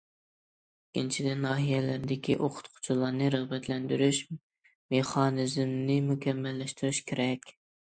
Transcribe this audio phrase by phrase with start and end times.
[0.85, 4.23] ئىككىنچىدىن، ناھىيەلەردىكى ئوقۇتقۇچىلارنى رىغبەتلەندۈرۈش
[4.97, 7.57] مېخانىزمىنى مۇكەممەللەشتۈرۈش كېرەك.